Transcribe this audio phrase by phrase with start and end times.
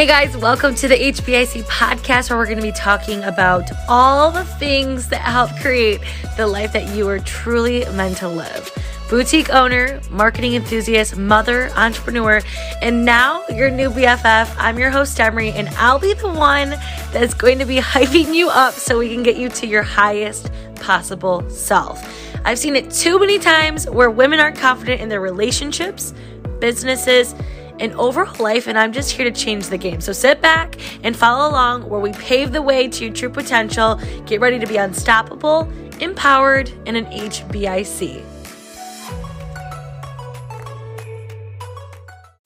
[0.00, 4.30] Hey guys, welcome to the HBIC podcast where we're going to be talking about all
[4.30, 6.00] the things that help create
[6.38, 8.72] the life that you are truly meant to live.
[9.10, 12.40] Boutique owner, marketing enthusiast, mother, entrepreneur,
[12.80, 14.54] and now your new BFF.
[14.56, 16.70] I'm your host, Emery, and I'll be the one
[17.12, 20.50] that's going to be hyping you up so we can get you to your highest
[20.76, 22.02] possible self.
[22.46, 26.14] I've seen it too many times where women aren't confident in their relationships,
[26.58, 27.34] businesses,
[27.80, 30.00] and overall life, and I'm just here to change the game.
[30.00, 33.96] So sit back and follow along where we pave the way to your true potential.
[34.26, 38.24] Get ready to be unstoppable, empowered, and an HBIC.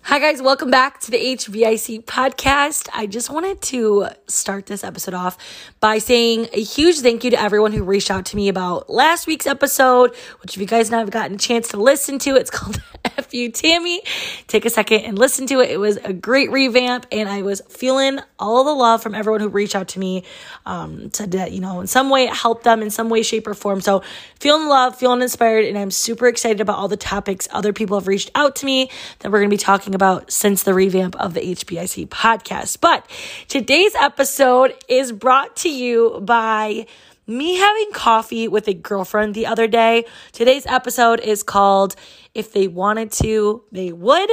[0.04, 2.88] Hi, guys, welcome back to the HBIC podcast.
[2.94, 5.36] I just wanted to start this episode off
[5.80, 9.26] by saying a huge thank you to everyone who reached out to me about last
[9.26, 12.50] week's episode, which, if you guys now have gotten a chance to listen to, it's
[12.50, 12.80] called
[13.30, 14.02] You Tammy.
[14.46, 15.70] Take a second and listen to it.
[15.70, 19.48] It was a great revamp, and I was feeling all the love from everyone who
[19.48, 20.24] reached out to me.
[20.66, 21.10] Um,
[21.50, 23.80] you know, in some way it helped them in some way, shape, or form.
[23.80, 24.02] So,
[24.38, 28.06] feeling love, feeling inspired, and I'm super excited about all the topics other people have
[28.06, 28.90] reached out to me
[29.20, 32.80] that we're going to be talking about since the revamp of the HBIC podcast.
[32.80, 33.08] But
[33.48, 36.86] today's episode is brought to you by
[37.26, 40.04] me having coffee with a girlfriend the other day.
[40.32, 41.96] Today's episode is called
[42.34, 44.30] If They Wanted to, They Would.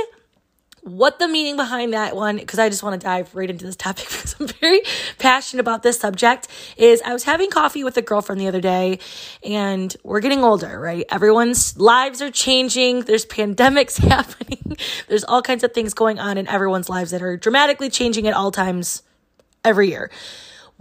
[0.84, 3.76] What the meaning behind that one, because I just want to dive right into this
[3.76, 4.82] topic because I'm very
[5.20, 8.98] passionate about this subject, is I was having coffee with a girlfriend the other day
[9.46, 11.06] and we're getting older, right?
[11.12, 13.02] Everyone's lives are changing.
[13.02, 14.76] There's pandemics happening.
[15.08, 18.34] There's all kinds of things going on in everyone's lives that are dramatically changing at
[18.34, 19.04] all times
[19.64, 20.10] every year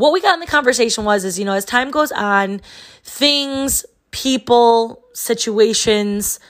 [0.01, 2.61] what we got in the conversation was is you know as time goes on
[3.05, 6.41] things people situations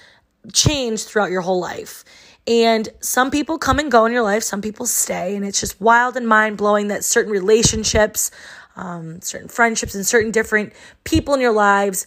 [0.53, 2.05] change throughout your whole life.
[2.47, 5.81] And some people come and go in your life some people stay and it's just
[5.81, 8.31] wild and mind-blowing that certain relationships
[8.77, 10.73] um, certain friendships and certain different
[11.05, 12.07] people in your lives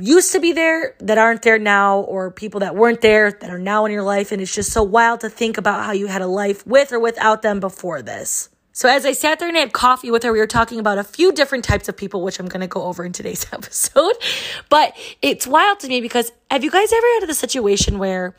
[0.00, 3.58] used to be there that aren't there now or people that weren't there that are
[3.58, 4.32] now in your life.
[4.32, 6.98] And it's just so wild to think about how you had a life with or
[6.98, 10.40] without them before this so as I sat there and had coffee with her, we
[10.40, 13.04] were talking about a few different types of people, which I'm going to go over
[13.04, 14.16] in today's episode.
[14.68, 18.34] But it's wild to me because have you guys ever had the situation where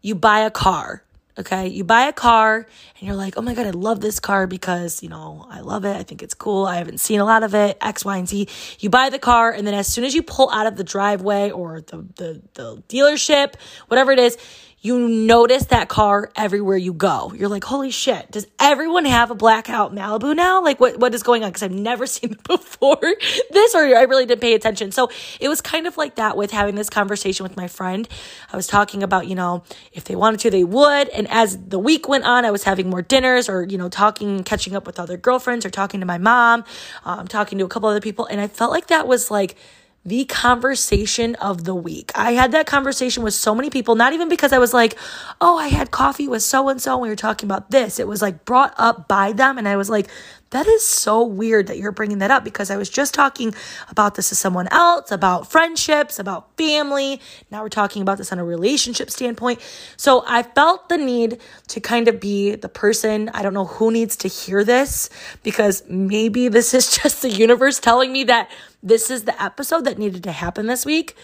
[0.00, 1.02] you buy a car?
[1.38, 1.66] Okay.
[1.68, 2.66] You buy a car
[2.98, 5.84] and you're like, oh my God, I love this car because, you know, I love
[5.84, 5.96] it.
[5.96, 6.66] I think it's cool.
[6.66, 8.46] I haven't seen a lot of it, X, Y, and Z.
[8.78, 11.50] You buy the car and then as soon as you pull out of the driveway
[11.50, 13.54] or the, the, the dealership,
[13.88, 14.38] whatever it is,
[14.82, 17.32] you notice that car everywhere you go.
[17.36, 20.62] You're like, holy shit, does everyone have a blackout Malibu now?
[20.62, 21.50] Like, what, what is going on?
[21.50, 22.98] Because I've never seen before
[23.50, 24.90] this, or I really didn't pay attention.
[24.90, 28.08] So it was kind of like that with having this conversation with my friend.
[28.50, 31.10] I was talking about, you know, if they wanted to, they would.
[31.10, 34.44] And as the week went on, I was having more dinners or, you know, talking,
[34.44, 36.64] catching up with other girlfriends or talking to my mom,
[37.04, 38.24] um, talking to a couple other people.
[38.24, 39.56] And I felt like that was like,
[40.04, 42.10] the conversation of the week.
[42.14, 44.96] I had that conversation with so many people, not even because I was like,
[45.40, 47.98] oh, I had coffee with so and so and we were talking about this.
[47.98, 49.58] It was like brought up by them.
[49.58, 50.08] And I was like,
[50.50, 53.54] that is so weird that you're bringing that up because I was just talking
[53.88, 57.20] about this to someone else, about friendships, about family.
[57.50, 59.60] Now we're talking about this on a relationship standpoint.
[59.96, 63.28] So I felt the need to kind of be the person.
[63.32, 65.08] I don't know who needs to hear this
[65.42, 68.50] because maybe this is just the universe telling me that
[68.82, 71.14] this is the episode that needed to happen this week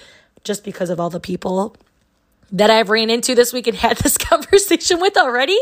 [0.44, 1.76] just because of all the people
[2.53, 5.59] that I've ran into this week and had this conversation with already.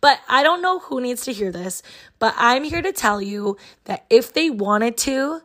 [0.00, 1.82] But I don't know who needs to hear this.
[2.18, 5.42] But I'm here to tell you that if they wanted to,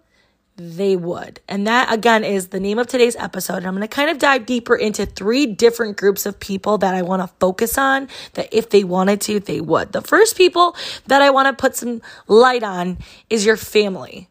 [0.57, 1.39] they would.
[1.47, 3.57] And that again is the name of today's episode.
[3.57, 6.93] And I'm going to kind of dive deeper into three different groups of people that
[6.93, 9.91] I want to focus on that if they wanted to, they would.
[9.91, 10.75] The first people
[11.07, 14.29] that I want to put some light on is your family.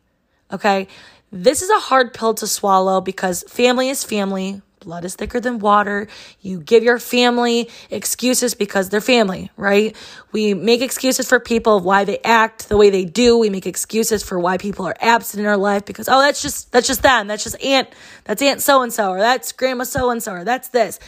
[0.52, 0.88] Okay.
[1.32, 5.58] This is a hard pill to swallow because family is family blood is thicker than
[5.58, 6.08] water.
[6.40, 9.94] You give your family excuses because they're family, right?
[10.32, 13.38] We make excuses for people why they act the way they do.
[13.38, 16.72] We make excuses for why people are absent in our life because oh, that's just
[16.72, 17.26] that's just them.
[17.28, 17.88] That's just aunt.
[18.24, 20.98] That's aunt so and so or that's grandma so and so or that's this.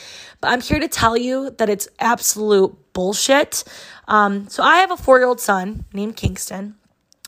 [0.40, 3.64] But I'm here to tell you that it's absolute bullshit.
[4.06, 6.76] Um, so I have a four year old son named Kingston.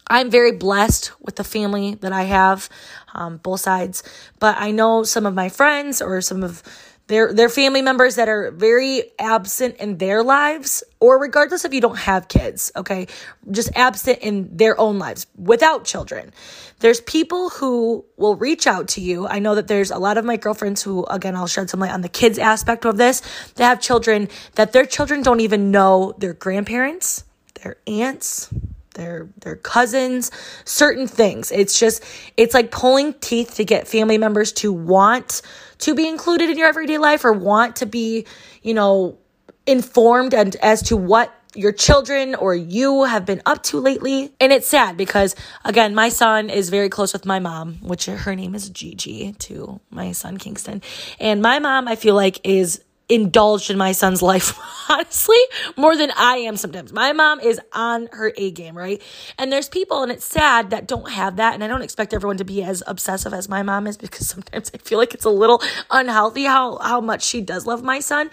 [0.08, 2.68] I'm very blessed with the family that I have,
[3.14, 4.02] um, both sides.
[4.38, 6.62] But I know some of my friends or some of
[7.06, 11.80] their their family members that are very absent in their lives, or regardless if you
[11.82, 13.08] don't have kids, okay,
[13.50, 16.32] just absent in their own lives without children.
[16.78, 19.28] There's people who will reach out to you.
[19.28, 21.92] I know that there's a lot of my girlfriends who, again, I'll shed some light
[21.92, 23.20] on the kids aspect of this.
[23.56, 27.24] They have children that their children don't even know their grandparents
[27.64, 28.50] their aunts,
[28.94, 30.30] their their cousins,
[30.64, 31.52] certain things.
[31.52, 32.02] It's just
[32.36, 35.42] it's like pulling teeth to get family members to want
[35.78, 38.26] to be included in your everyday life or want to be,
[38.62, 39.18] you know,
[39.66, 44.32] informed and as to what your children or you have been up to lately.
[44.40, 48.34] And it's sad because, again, my son is very close with my mom, which her
[48.34, 50.82] name is Gigi, to my son Kingston.
[51.20, 54.58] And my mom, I feel like, is indulged in my son's life,
[54.90, 55.36] honestly,
[55.76, 56.92] more than I am sometimes.
[56.92, 59.02] My mom is on her A game, right?
[59.38, 61.54] And there's people, and it's sad that don't have that.
[61.54, 64.70] And I don't expect everyone to be as obsessive as my mom is because sometimes
[64.74, 68.30] I feel like it's a little unhealthy how, how much she does love my son.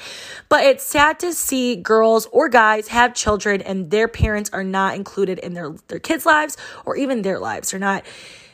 [0.50, 4.96] But it's sad to see girls or guys have children and their parents are not
[4.96, 7.72] included in their, their kids' lives or even their lives.
[7.72, 8.06] They're not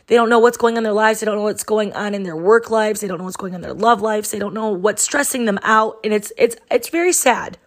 [0.08, 1.20] they don't know what's going on in their lives.
[1.20, 3.02] They don't know what's going on in their work lives.
[3.02, 4.32] They don't know what's going on in their love lives.
[4.32, 6.00] They don't know what's stressing them out.
[6.04, 7.58] And it's, it's, it's very sad.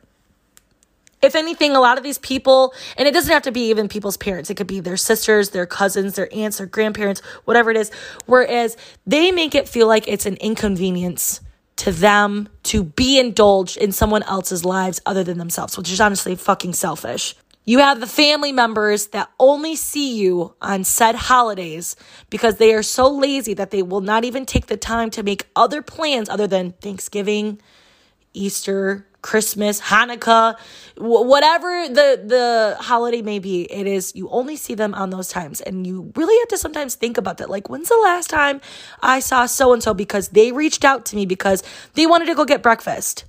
[1.23, 4.17] If anything, a lot of these people, and it doesn't have to be even people's
[4.17, 7.91] parents, it could be their sisters, their cousins, their aunts, their grandparents, whatever it is.
[8.25, 11.43] Whereas they make it feel like it's an inconvenience
[11.77, 16.35] to them to be indulged in someone else's lives other than themselves, which is honestly
[16.35, 17.35] fucking selfish.
[17.65, 21.95] You have the family members that only see you on said holidays
[22.31, 25.47] because they are so lazy that they will not even take the time to make
[25.55, 27.61] other plans other than Thanksgiving,
[28.33, 30.59] Easter, Christmas, Hanukkah,
[30.97, 35.61] whatever the the holiday may be, it is you only see them on those times
[35.61, 37.51] and you really have to sometimes think about that.
[37.51, 38.63] Like when's the last time
[39.03, 41.63] I saw so and so because they reached out to me because
[41.95, 43.27] they wanted to go get breakfast.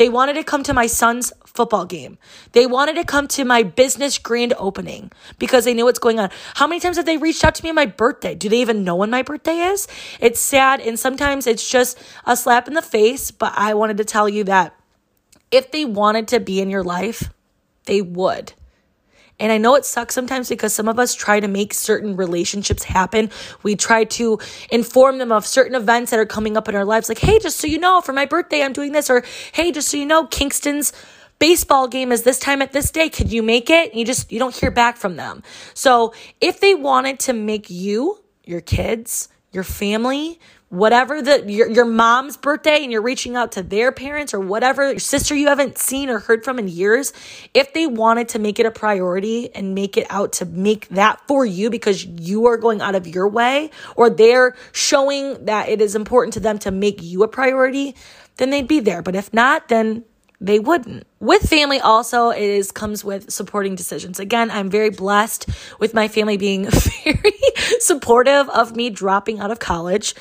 [0.00, 2.16] They wanted to come to my son's football game.
[2.52, 6.30] They wanted to come to my business grand opening because they knew what's going on.
[6.54, 8.34] How many times have they reached out to me on my birthday?
[8.34, 9.86] Do they even know when my birthday is?
[10.18, 14.06] It's sad and sometimes it's just a slap in the face, but I wanted to
[14.06, 14.74] tell you that
[15.50, 17.28] if they wanted to be in your life,
[17.84, 18.54] they would.
[19.40, 22.84] And I know it sucks sometimes because some of us try to make certain relationships
[22.84, 23.30] happen.
[23.62, 24.38] We try to
[24.70, 27.08] inform them of certain events that are coming up in our lives.
[27.08, 29.10] Like, hey, just so you know, for my birthday, I'm doing this.
[29.10, 30.92] Or, hey, just so you know, Kingston's
[31.38, 33.08] baseball game is this time at this day.
[33.08, 33.94] Could you make it?
[33.94, 35.42] You just, you don't hear back from them.
[35.74, 40.38] So if they wanted to make you, your kids, your family,
[40.70, 44.98] whatever the your, your mom's birthday and you're reaching out to their parents or whatever
[45.00, 47.12] sister you haven't seen or heard from in years
[47.54, 51.20] if they wanted to make it a priority and make it out to make that
[51.26, 55.80] for you because you are going out of your way or they're showing that it
[55.80, 57.94] is important to them to make you a priority
[58.36, 59.02] then they'd be there.
[59.02, 60.04] But if not then
[60.40, 61.06] they wouldn't.
[61.18, 64.18] With family also it is comes with supporting decisions.
[64.18, 65.48] Again, I'm very blessed
[65.78, 66.64] with my family being
[67.04, 67.34] very
[67.78, 70.14] supportive of me dropping out of college,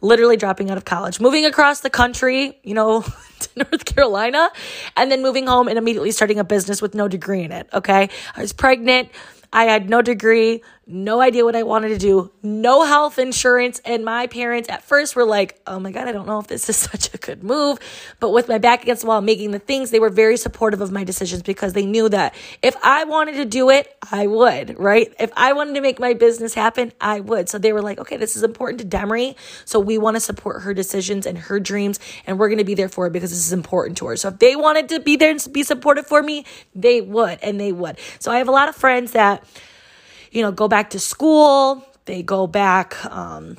[0.00, 3.02] literally dropping out of college, moving across the country, you know,
[3.40, 4.50] to North Carolina,
[4.96, 8.08] and then moving home and immediately starting a business with no degree in it, okay?
[8.36, 9.08] I was pregnant,
[9.52, 13.80] I had no degree, no idea what I wanted to do, no health insurance.
[13.84, 16.68] And my parents at first were like, oh my God, I don't know if this
[16.68, 17.78] is such a good move.
[18.20, 20.92] But with my back against the wall making the things, they were very supportive of
[20.92, 25.12] my decisions because they knew that if I wanted to do it, I would, right?
[25.18, 27.48] If I wanted to make my business happen, I would.
[27.48, 29.36] So they were like, okay, this is important to Demery.
[29.64, 31.98] So we want to support her decisions and her dreams.
[32.26, 34.16] And we're going to be there for her because this is important to her.
[34.16, 36.44] So if they wanted to be there and be supportive for me,
[36.74, 37.98] they would and they would.
[38.18, 39.44] So I have a lot of friends that,
[40.34, 43.56] you know, go back to school, they go back um,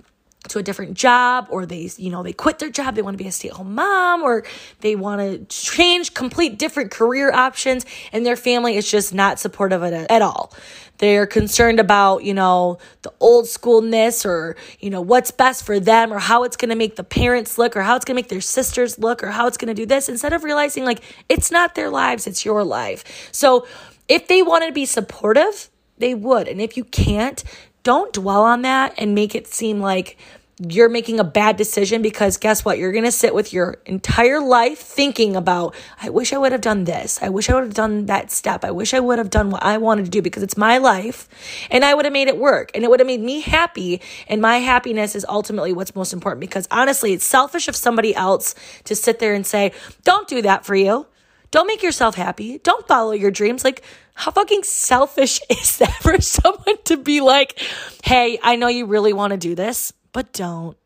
[0.50, 3.24] to a different job, or they, you know, they quit their job, they want to
[3.24, 4.44] be a stay at home mom, or
[4.82, 9.82] they want to change complete different career options, and their family is just not supportive
[9.84, 10.54] at all.
[10.98, 16.12] They're concerned about, you know, the old schoolness or, you know, what's best for them
[16.12, 18.30] or how it's going to make the parents look or how it's going to make
[18.30, 21.52] their sisters look or how it's going to do this instead of realizing like it's
[21.52, 23.30] not their lives, it's your life.
[23.34, 23.68] So
[24.08, 26.48] if they want to be supportive, they would.
[26.48, 27.44] And if you can't,
[27.84, 30.18] don't dwell on that and make it seem like
[30.58, 32.78] you're making a bad decision because guess what?
[32.78, 36.62] You're going to sit with your entire life thinking about, I wish I would have
[36.62, 37.22] done this.
[37.22, 38.64] I wish I would have done that step.
[38.64, 41.28] I wish I would have done what I wanted to do because it's my life
[41.70, 44.02] and I would have made it work and it would have made me happy.
[44.28, 48.56] And my happiness is ultimately what's most important because honestly, it's selfish of somebody else
[48.86, 49.74] to sit there and say,
[50.06, 51.06] don't do that for you.
[51.52, 52.60] Don't make yourself happy.
[52.60, 53.64] Don't follow your dreams.
[53.64, 53.84] Like,
[54.16, 57.60] how fucking selfish is that for someone to be like,
[58.04, 60.78] hey, I know you really want to do this, but don't.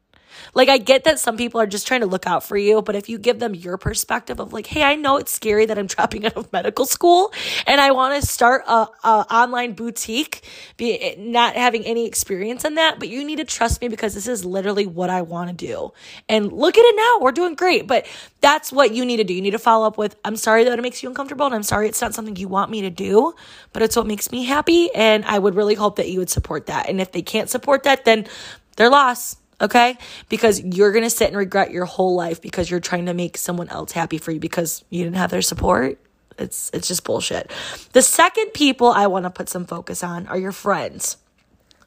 [0.53, 2.95] Like, I get that some people are just trying to look out for you, but
[2.95, 5.87] if you give them your perspective of like, hey, I know it's scary that I'm
[5.87, 7.33] dropping out of medical school
[7.67, 10.43] and I want to start a, a online boutique,
[10.77, 14.27] be not having any experience in that, but you need to trust me because this
[14.27, 15.93] is literally what I want to do.
[16.27, 17.87] And look at it now, we're doing great.
[17.87, 18.05] But
[18.41, 19.33] that's what you need to do.
[19.33, 21.63] You need to follow up with, I'm sorry that it makes you uncomfortable, and I'm
[21.63, 23.33] sorry it's not something you want me to do,
[23.73, 24.93] but it's what makes me happy.
[24.93, 26.89] And I would really hope that you would support that.
[26.89, 28.27] And if they can't support that, then
[28.75, 29.97] they're lost okay?
[30.29, 33.69] Because you're gonna sit and regret your whole life because you're trying to make someone
[33.69, 35.99] else happy for you because you didn't have their support.
[36.37, 37.51] It's it's just bullshit.
[37.93, 41.17] The second people I want to put some focus on are your friends.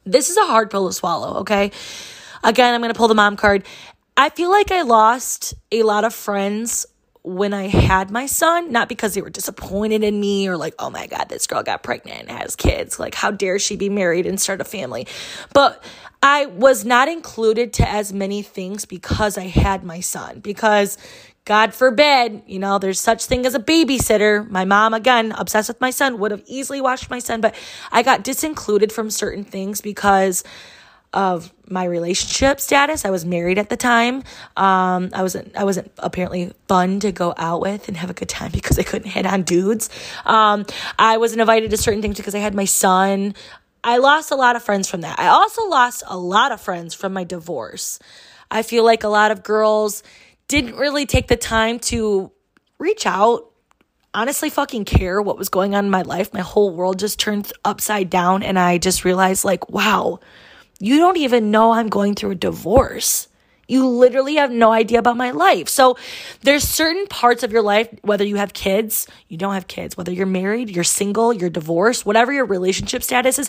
[0.05, 1.71] This is a hard pill to swallow, okay?
[2.45, 3.65] Again, I'm gonna pull the mom card.
[4.17, 6.87] I feel like I lost a lot of friends
[7.25, 10.91] when I had my son, not because they were disappointed in me or like, oh
[10.91, 12.99] my God, this girl got pregnant and has kids.
[12.99, 15.07] Like, how dare she be married and start a family?
[15.55, 15.83] But
[16.21, 20.41] I was not included to as many things because I had my son.
[20.41, 20.99] Because
[21.45, 24.49] God forbid, you know, there's such thing as a babysitter.
[24.51, 27.55] My mom, again, obsessed with my son, would have easily watched my son, but
[27.91, 30.43] I got disincluded from certain things because
[31.13, 33.05] of my relationship status.
[33.05, 34.23] I was married at the time.
[34.57, 38.29] Um, I wasn't I wasn't apparently fun to go out with and have a good
[38.29, 39.91] time because I couldn't hit on dudes.
[40.25, 40.67] Um,
[40.99, 43.35] I wasn't invited to certain things because I had my son.
[43.85, 45.19] I lost a lot of friends from that.
[45.19, 47.99] I also lost a lot of friends from my divorce.
[48.51, 50.03] I feel like a lot of girls
[50.47, 52.31] didn't really take the time to
[52.79, 53.53] reach out
[54.15, 56.33] honestly fucking care what was going on in my life.
[56.33, 60.21] My whole world just turned upside down and I just realized like, wow,
[60.79, 63.29] you don't even know I'm going through a divorce.
[63.69, 65.69] You literally have no idea about my life.
[65.69, 65.97] So
[66.43, 70.13] there's certain parts of your life, whether you have kids, you don't have kids, whether
[70.13, 73.49] you're married, you're single, you're divorced, whatever your relationship status is,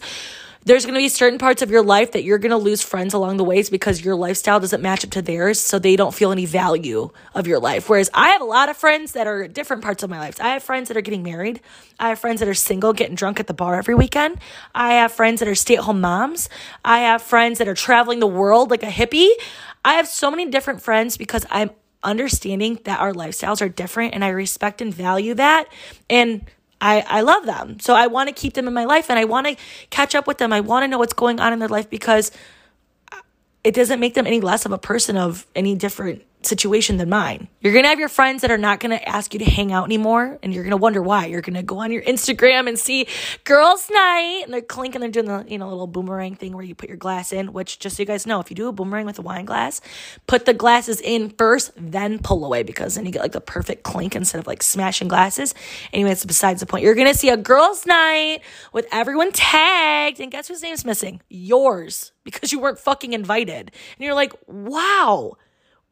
[0.65, 3.13] there's going to be certain parts of your life that you're going to lose friends
[3.13, 5.59] along the ways because your lifestyle doesn't match up to theirs.
[5.59, 7.89] So they don't feel any value of your life.
[7.89, 10.39] Whereas I have a lot of friends that are different parts of my life.
[10.39, 11.59] I have friends that are getting married.
[11.99, 14.37] I have friends that are single, getting drunk at the bar every weekend.
[14.73, 16.49] I have friends that are stay at home moms.
[16.85, 19.29] I have friends that are traveling the world like a hippie.
[19.83, 21.71] I have so many different friends because I'm
[22.03, 25.67] understanding that our lifestyles are different and I respect and value that.
[26.09, 26.45] And
[26.83, 27.79] I, I love them.
[27.79, 29.55] So I want to keep them in my life and I want to
[29.89, 30.51] catch up with them.
[30.51, 32.29] I want to know what's going on in their life because
[33.11, 33.21] uh,
[33.63, 37.47] it doesn't make them any less of a person of any different situation than mine.
[37.61, 39.71] You're going to have your friends that are not going to ask you to hang
[39.71, 41.25] out anymore and you're going to wonder why.
[41.27, 43.07] You're going to go on your Instagram and see
[43.43, 46.75] girls night and they're clinking they're doing the, you know, little boomerang thing where you
[46.75, 49.05] put your glass in, which just so you guys know, if you do a boomerang
[49.05, 49.81] with a wine glass,
[50.27, 53.83] put the glasses in first, then pull away because then you get like the perfect
[53.83, 55.53] clink instead of like smashing glasses.
[55.91, 56.83] Anyway, it's besides the point.
[56.83, 61.21] You're going to see a girls night with everyone tagged and guess whose name's missing?
[61.29, 63.71] Yours because you weren't fucking invited.
[63.97, 65.37] And you're like, wow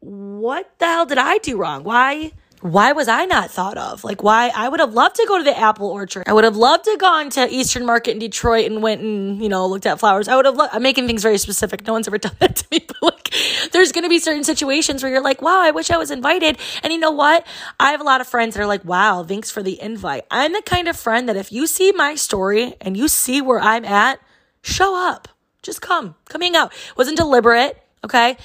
[0.02, 1.84] what the hell did I do wrong?
[1.84, 2.32] Why?
[2.60, 4.04] Why was I not thought of?
[4.04, 4.50] Like, why?
[4.54, 6.24] I would have loved to go to the apple orchard.
[6.26, 9.48] I would have loved to gone to Eastern Market in Detroit and went and, you
[9.48, 10.28] know, looked at flowers.
[10.28, 11.84] I would have, lo- I'm making things very specific.
[11.86, 12.84] No one's ever done that to me.
[12.86, 13.34] But like,
[13.72, 16.58] there's going to be certain situations where you're like, wow, I wish I was invited.
[16.82, 17.44] And you know what?
[17.80, 20.24] I have a lot of friends that are like, wow, thanks for the invite.
[20.30, 23.60] I'm the kind of friend that if you see my story and you see where
[23.60, 24.20] I'm at,
[24.62, 25.26] show up.
[25.62, 26.14] Just come.
[26.28, 26.72] Come hang out.
[26.96, 27.82] Wasn't deliberate.
[28.04, 28.36] Okay.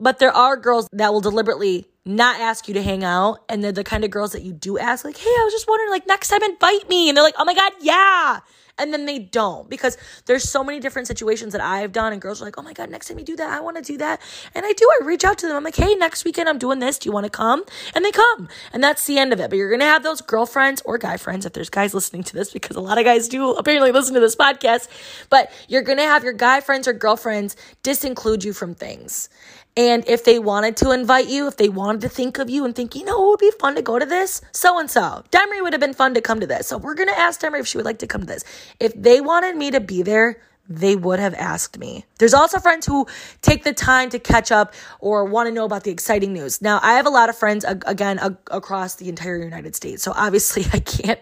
[0.00, 3.44] But there are girls that will deliberately not ask you to hang out.
[3.48, 5.68] And they're the kind of girls that you do ask, like, hey, I was just
[5.68, 7.08] wondering, like, next time invite me.
[7.08, 8.40] And they're like, oh my God, yeah.
[8.78, 12.14] And then they don't because there's so many different situations that I've done.
[12.14, 13.82] And girls are like, oh my God, next time you do that, I want to
[13.82, 14.22] do that.
[14.54, 14.88] And I do.
[14.90, 15.54] I reach out to them.
[15.54, 16.98] I'm like, hey, next weekend I'm doing this.
[16.98, 17.62] Do you want to come?
[17.94, 18.48] And they come.
[18.72, 19.50] And that's the end of it.
[19.50, 22.32] But you're going to have those girlfriends or guy friends, if there's guys listening to
[22.32, 24.88] this, because a lot of guys do apparently listen to this podcast.
[25.28, 29.28] But you're going to have your guy friends or girlfriends disinclude you from things.
[29.76, 32.74] And if they wanted to invite you, if they wanted to think of you and
[32.74, 35.22] think, you know, it would be fun to go to this, so and so.
[35.30, 36.66] Demery would have been fun to come to this.
[36.66, 38.44] So we're going to ask Demery if she would like to come to this.
[38.80, 42.06] If they wanted me to be there, they would have asked me.
[42.18, 43.08] There's also friends who
[43.42, 46.62] take the time to catch up or want to know about the exciting news.
[46.62, 50.04] Now, I have a lot of friends, again, across the entire United States.
[50.04, 51.18] So obviously, I can't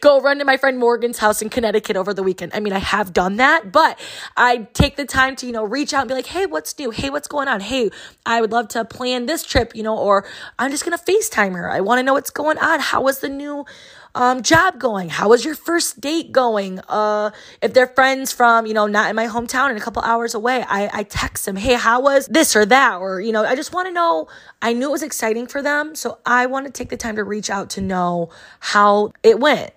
[0.00, 2.52] go run to my friend Morgan's house in Connecticut over the weekend.
[2.54, 3.98] I mean, I have done that, but
[4.36, 6.92] I take the time to, you know, reach out and be like, hey, what's new?
[6.92, 7.60] Hey, what's going on?
[7.60, 7.90] Hey,
[8.24, 10.24] I would love to plan this trip, you know, or
[10.60, 11.68] I'm just going to FaceTime her.
[11.68, 12.78] I want to know what's going on.
[12.78, 13.66] How was the new
[14.14, 15.08] um, job going?
[15.08, 16.80] How was your first date going?
[16.88, 20.34] Uh, if they're friends from, you know, not in my hometown and a couple hours
[20.34, 22.96] away, I, I text them, hey, how was this or that?
[22.96, 24.28] Or, you know, I just want to know.
[24.60, 25.94] I knew it was exciting for them.
[25.94, 29.72] So I want to take the time to reach out to know how it went.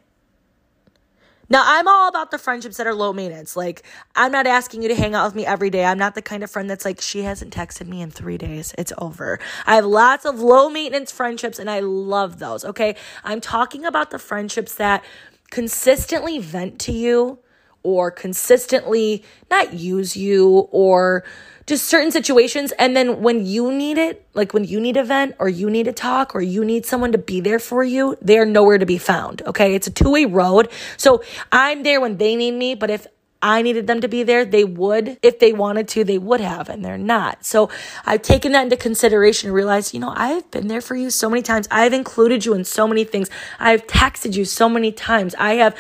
[1.50, 3.56] Now, I'm all about the friendships that are low maintenance.
[3.56, 3.84] Like,
[4.16, 5.86] I'm not asking you to hang out with me every day.
[5.86, 8.74] I'm not the kind of friend that's like, she hasn't texted me in three days.
[8.78, 9.40] It's over.
[9.66, 12.66] I have lots of low maintenance friendships and I love those.
[12.66, 12.96] Okay.
[13.24, 15.04] I'm talking about the friendships that
[15.52, 17.40] consistently vent to you
[17.86, 21.24] or consistently not use you or
[21.68, 22.74] just certain situations.
[22.80, 25.86] And then when you need it, like when you need a vent or you need
[25.86, 28.98] to talk or you need someone to be there for you, they're nowhere to be
[28.98, 29.44] found.
[29.44, 29.76] Okay.
[29.76, 30.70] It's a two way road.
[30.98, 33.08] So I'm there when they need me, but if
[33.42, 35.20] I needed them to be there, they would.
[35.22, 37.46] If they wanted to, they would have, and they're not.
[37.46, 37.70] So
[38.04, 41.30] I've taken that into consideration and realized, you know, I've been there for you so
[41.30, 41.68] many times.
[41.70, 43.30] I've included you in so many things.
[43.60, 45.36] I've texted you so many times.
[45.38, 45.78] I have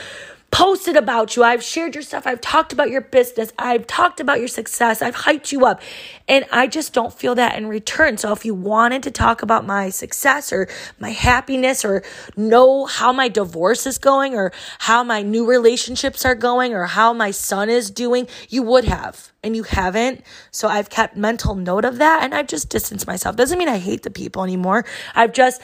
[0.56, 1.44] posted about you.
[1.44, 2.26] I've shared your stuff.
[2.26, 3.52] I've talked about your business.
[3.60, 5.02] I've talked about your success.
[5.02, 5.82] I've hyped you up.
[6.30, 8.18] And I just don't feel that in return.
[8.18, 12.04] So if you wanted to talk about my success or my happiness or
[12.38, 17.12] know how my divorce is going or how my new relationships are going or how
[17.12, 19.34] my son is doing, you would have.
[19.44, 20.24] And you haven't.
[20.52, 23.36] So I've kept mental note of that and I've just distanced myself.
[23.36, 24.86] Doesn't mean I hate the people anymore.
[25.14, 25.62] I've just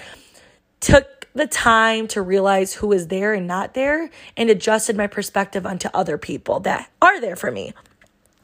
[0.81, 5.65] took the time to realize who is there and not there and adjusted my perspective
[5.65, 7.73] onto other people that are there for me.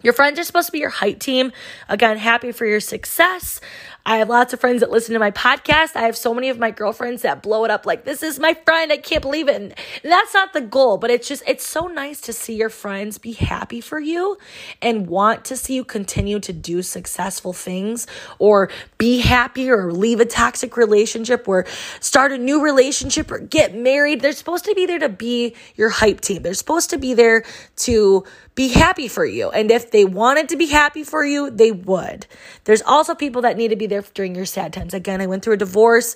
[0.03, 1.51] Your friends are supposed to be your hype team.
[1.89, 3.59] Again, happy for your success.
[4.07, 5.97] I have lots of friends that listen to my podcast.
[5.97, 8.53] I have so many of my girlfriends that blow it up like, this is my
[8.53, 8.89] friend.
[8.89, 9.61] I can't believe it.
[9.61, 13.17] And that's not the goal, but it's just, it's so nice to see your friends
[13.17, 14.37] be happy for you
[14.81, 18.07] and want to see you continue to do successful things
[18.39, 21.65] or be happy or leave a toxic relationship or
[21.99, 24.21] start a new relationship or get married.
[24.21, 26.43] They're supposed to be there to be your hype team.
[26.43, 27.43] They're supposed to be there
[27.79, 28.23] to
[28.57, 29.51] be happy for you.
[29.51, 32.25] And if they wanted to be happy for you, they would.
[32.63, 34.95] There's also people that need to be there during your sad times.
[34.95, 36.15] Again, I went through a divorce.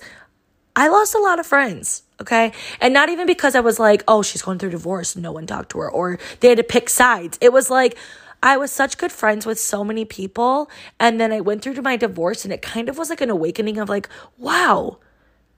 [0.74, 2.52] I lost a lot of friends, okay?
[2.80, 5.70] And not even because I was like, oh, she's going through divorce, no one talked
[5.70, 7.38] to her, or they had to pick sides.
[7.40, 7.96] It was like,
[8.42, 10.68] I was such good friends with so many people.
[10.98, 13.30] And then I went through to my divorce, and it kind of was like an
[13.30, 14.98] awakening of like, wow,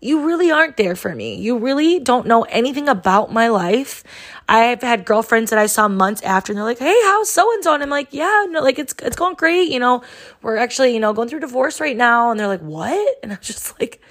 [0.04, 1.36] you really aren't there for me.
[1.36, 4.04] You really don't know anything about my life.
[4.46, 7.64] I've had girlfriends that I saw months after and they're like, Hey, how's so and
[7.64, 7.72] so?
[7.72, 9.70] And I'm like, Yeah, no, like it's it's going great.
[9.70, 10.02] You know,
[10.42, 12.30] we're actually, you know, going through divorce right now.
[12.30, 13.18] And they're like, What?
[13.22, 14.02] And I'm just like,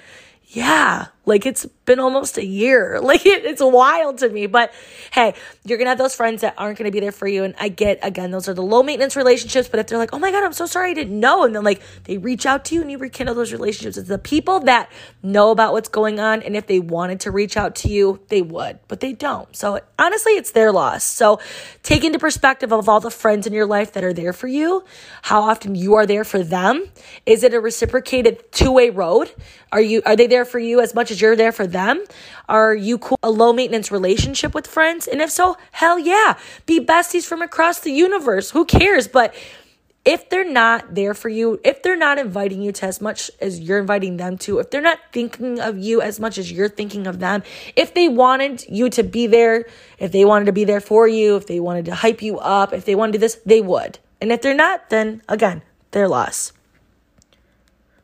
[0.48, 3.00] Yeah, like it's been almost a year.
[3.14, 4.46] Like it, it's wild to me.
[4.46, 4.72] But
[5.12, 7.44] hey, you're gonna have those friends that aren't gonna be there for you.
[7.44, 9.68] And I get again, those are the low maintenance relationships.
[9.68, 11.62] But if they're like, oh my god, I'm so sorry, I didn't know, and then
[11.62, 13.98] like they reach out to you and you rekindle those relationships.
[13.98, 14.90] It's the people that
[15.22, 18.42] know about what's going on, and if they wanted to reach out to you, they
[18.42, 19.54] would, but they don't.
[19.54, 21.04] So honestly, it's their loss.
[21.04, 21.40] So
[21.82, 24.84] take into perspective of all the friends in your life that are there for you,
[25.22, 26.88] how often you are there for them.
[27.26, 29.30] Is it a reciprocated two way road?
[29.74, 32.04] Are you are they there for you as much as you're there for them?
[32.48, 33.18] Are you cool?
[33.24, 35.08] A low maintenance relationship with friends?
[35.08, 36.38] And if so, hell yeah.
[36.64, 38.52] Be besties from across the universe.
[38.52, 39.08] Who cares?
[39.08, 39.34] But
[40.04, 43.58] if they're not there for you, if they're not inviting you to as much as
[43.58, 47.08] you're inviting them to, if they're not thinking of you as much as you're thinking
[47.08, 47.42] of them,
[47.74, 49.66] if they wanted you to be there,
[49.98, 52.72] if they wanted to be there for you, if they wanted to hype you up,
[52.72, 53.98] if they wanted to do this, they would.
[54.20, 56.52] And if they're not, then again, their loss.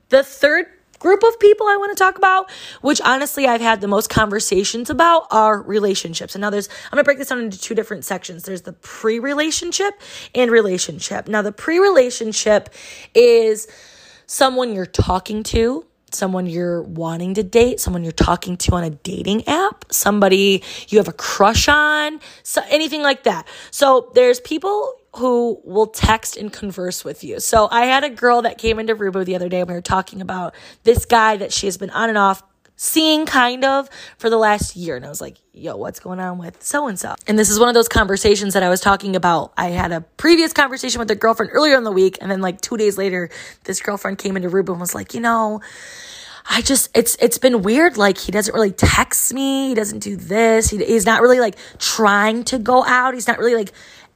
[0.08, 0.66] The third
[1.00, 2.48] group of people I want to talk about,
[2.82, 6.36] which honestly I've had the most conversations about, are relationships.
[6.36, 8.44] And now there's, I'm going to break this down into two different sections.
[8.44, 9.94] There's the pre relationship
[10.34, 11.26] and relationship.
[11.26, 12.68] Now, the pre relationship
[13.14, 13.66] is
[14.26, 18.90] someone you're talking to, someone you're wanting to date, someone you're talking to on a
[18.90, 23.46] dating app, somebody you have a crush on, so anything like that.
[23.70, 27.40] So there's people who will text and converse with you.
[27.40, 29.80] So I had a girl that came into Rubo the other day and we were
[29.80, 32.42] talking about this guy that she has been on and off
[32.82, 34.96] seeing kind of for the last year.
[34.96, 37.14] And I was like, yo, what's going on with so and so?
[37.26, 39.52] And this is one of those conversations that I was talking about.
[39.58, 42.16] I had a previous conversation with a girlfriend earlier in the week.
[42.22, 43.28] And then like two days later,
[43.64, 45.60] this girlfriend came into Rubo and was like, you know,
[46.48, 47.98] I just it's it's been weird.
[47.98, 49.68] Like he doesn't really text me.
[49.68, 50.70] He doesn't do this.
[50.70, 53.12] He, he's not really like trying to go out.
[53.12, 53.72] He's not really like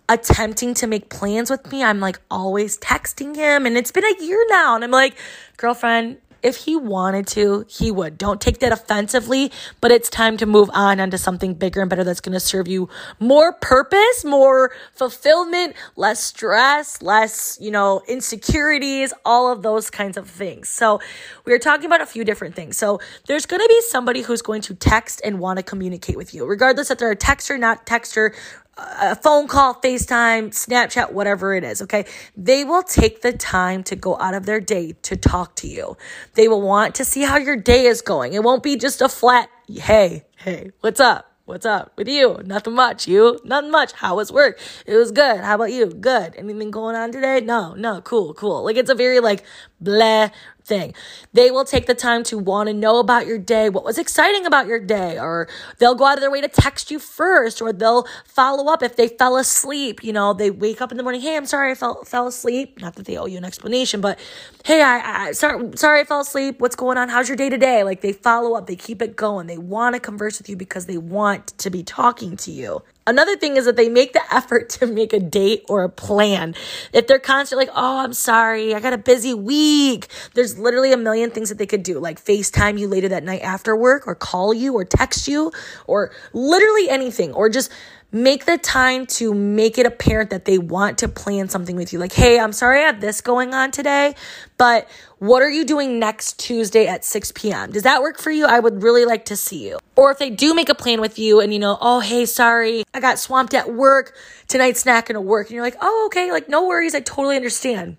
[0.08, 1.82] attempting to make plans with me.
[1.82, 4.74] I'm like always texting him, and it's been a year now.
[4.74, 5.16] And I'm like,
[5.58, 8.18] girlfriend, if he wanted to, he would.
[8.18, 12.04] Don't take that offensively, but it's time to move on onto something bigger and better
[12.04, 19.14] that's going to serve you more purpose, more fulfillment, less stress, less, you know, insecurities,
[19.24, 20.68] all of those kinds of things.
[20.68, 21.00] So,
[21.46, 22.76] we are talking about a few different things.
[22.76, 26.34] So, there's going to be somebody who's going to text and want to communicate with
[26.34, 28.34] you, regardless if they're a texter, not texter,
[28.76, 32.04] a phone call, FaceTime, Snapchat, whatever it is, okay?
[32.36, 35.96] They will take the time to go out of their day to talk to you.
[36.34, 38.32] They will want to see how your day is going.
[38.32, 41.30] It won't be just a flat, hey, hey, what's up?
[41.46, 42.40] What's up with you?
[42.42, 43.06] Nothing much.
[43.06, 43.38] You?
[43.44, 43.92] Nothing much.
[43.92, 44.58] How was work?
[44.86, 45.40] It was good.
[45.40, 45.88] How about you?
[45.88, 46.34] Good.
[46.38, 47.42] Anything going on today?
[47.42, 48.00] No, no.
[48.00, 48.64] Cool, cool.
[48.64, 49.44] Like it's a very like
[49.78, 50.30] blah
[50.64, 50.94] thing.
[51.32, 54.46] They will take the time to want to know about your day, what was exciting
[54.46, 55.48] about your day, or
[55.78, 58.96] they'll go out of their way to text you first, or they'll follow up if
[58.96, 60.02] they fell asleep.
[60.02, 62.80] You know, they wake up in the morning, hey, I'm sorry I fell fell asleep.
[62.80, 64.18] Not that they owe you an explanation, but
[64.64, 66.60] hey, I, I sorry sorry I fell asleep.
[66.60, 67.08] What's going on?
[67.08, 67.84] How's your day today?
[67.84, 69.46] Like they follow up, they keep it going.
[69.46, 72.82] They want to converse with you because they want to be talking to you.
[73.06, 76.54] Another thing is that they make the effort to make a date or a plan.
[76.92, 80.96] If they're constantly like, oh, I'm sorry, I got a busy week, there's literally a
[80.96, 84.14] million things that they could do, like FaceTime you later that night after work, or
[84.14, 85.52] call you, or text you,
[85.86, 87.70] or literally anything, or just
[88.14, 91.98] make the time to make it apparent that they want to plan something with you.
[91.98, 94.14] Like, hey, I'm sorry I have this going on today,
[94.56, 97.72] but what are you doing next Tuesday at 6 p.m.?
[97.72, 98.46] Does that work for you?
[98.46, 99.78] I would really like to see you.
[99.96, 102.84] Or if they do make a plan with you and you know, oh, hey, sorry,
[102.94, 104.14] I got swamped at work.
[104.46, 105.48] Tonight's not going to work.
[105.48, 106.94] And you're like, oh, okay, like, no worries.
[106.94, 107.96] I totally understand.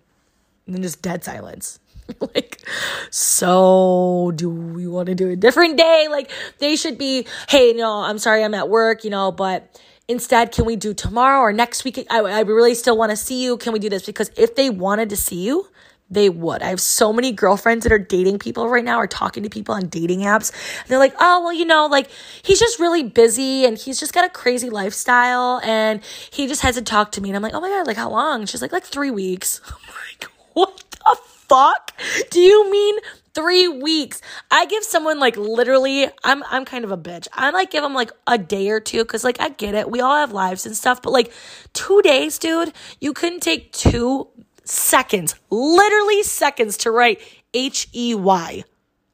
[0.66, 1.78] And then just dead silence.
[2.34, 2.62] like,
[3.10, 6.08] so do we want to do a different day?
[6.10, 10.52] Like, they should be, hey, no, I'm sorry I'm at work, you know, but Instead,
[10.52, 12.06] can we do tomorrow or next week?
[12.10, 13.58] I, I really still want to see you.
[13.58, 14.06] Can we do this?
[14.06, 15.68] Because if they wanted to see you,
[16.10, 16.62] they would.
[16.62, 19.74] I have so many girlfriends that are dating people right now or talking to people
[19.74, 20.52] on dating apps.
[20.88, 22.10] they're like, oh, well, you know, like
[22.44, 26.86] he's just really busy and he's just got a crazy lifestyle and he just hasn't
[26.86, 27.30] talked to me.
[27.30, 28.46] And I'm like, oh my God, like how long?
[28.46, 29.62] She's like, like three weeks.
[29.68, 31.92] I'm like, what the fuck
[32.30, 32.96] do you mean
[33.36, 34.22] three weeks.
[34.50, 37.28] I give someone like literally, I'm I'm kind of a bitch.
[37.34, 39.92] I like give them like a day or two because like I get it.
[39.92, 41.32] We all have lives and stuff, but like
[41.74, 44.30] two days, dude, you couldn't take two
[44.64, 47.22] seconds, literally seconds to write
[47.54, 48.64] H E Y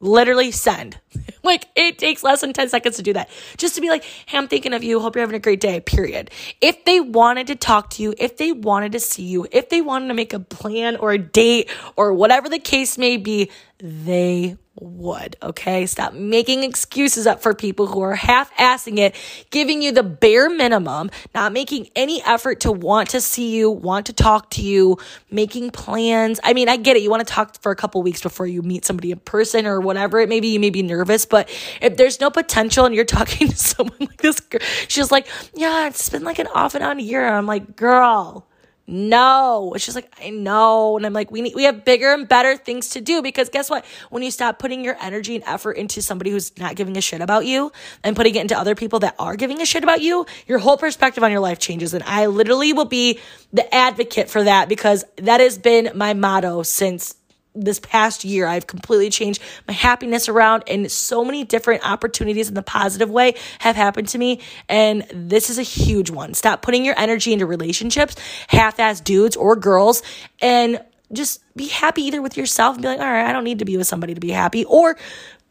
[0.01, 0.99] literally send.
[1.43, 3.29] like it takes less than 10 seconds to do that.
[3.57, 4.99] Just to be like, hey, I'm thinking of you.
[4.99, 6.31] Hope you're having a great day, period.
[6.59, 9.81] If they wanted to talk to you, if they wanted to see you, if they
[9.81, 14.57] wanted to make a plan or a date or whatever the case may be, they
[14.79, 15.35] would.
[15.43, 15.85] Okay.
[15.85, 19.15] Stop making excuses up for people who are half assing it,
[19.49, 24.05] giving you the bare minimum, not making any effort to want to see you, want
[24.05, 24.97] to talk to you,
[25.29, 26.39] making plans.
[26.43, 27.03] I mean, I get it.
[27.03, 29.81] You want to talk for a couple weeks before you meet somebody in person or
[29.81, 30.53] whatever it may be.
[30.53, 31.49] You may be nervous, but
[31.81, 34.41] if there's no potential and you're talking to someone like this
[34.87, 37.27] she's like, yeah, it's been like an off and on year.
[37.27, 38.47] I'm like, girl,
[38.91, 39.73] no.
[39.77, 40.97] She's like, I know.
[40.97, 43.69] And I'm like, we need, we have bigger and better things to do because guess
[43.69, 43.85] what?
[44.09, 47.21] When you stop putting your energy and effort into somebody who's not giving a shit
[47.21, 47.71] about you
[48.03, 50.77] and putting it into other people that are giving a shit about you, your whole
[50.77, 51.93] perspective on your life changes.
[51.93, 53.19] And I literally will be
[53.53, 57.15] the advocate for that because that has been my motto since
[57.53, 62.53] this past year i've completely changed my happiness around and so many different opportunities in
[62.53, 66.33] the positive way have happened to me and this is a huge one.
[66.33, 68.15] Stop putting your energy into relationships
[68.47, 70.01] half-ass dudes or girls
[70.41, 73.59] and just be happy either with yourself and be like all right i don't need
[73.59, 74.97] to be with somebody to be happy or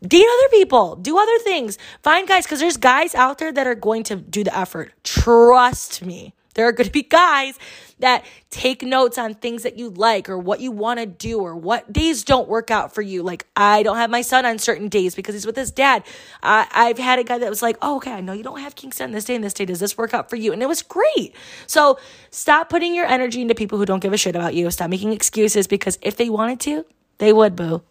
[0.07, 1.79] date other people do other things.
[2.03, 4.93] Find guys because there's guys out there that are going to do the effort.
[5.05, 6.35] Trust me.
[6.55, 7.59] There are going to be guys
[8.01, 11.57] that take notes on things that you like or what you want to do or
[11.57, 13.23] what days don't work out for you.
[13.23, 16.05] Like, I don't have my son on certain days because he's with his dad.
[16.43, 18.75] I, I've had a guy that was like, oh, okay, I know you don't have
[18.75, 19.65] Kingston this day and this day.
[19.65, 20.53] Does this work out for you?
[20.53, 21.35] And it was great.
[21.67, 21.99] So
[22.31, 24.71] stop putting your energy into people who don't give a shit about you.
[24.71, 26.85] Stop making excuses because if they wanted to,
[27.19, 27.83] they would, boo.